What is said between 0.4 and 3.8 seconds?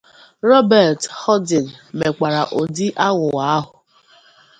Robert-Houdin mekwara ụdị aghụghọ ahụ.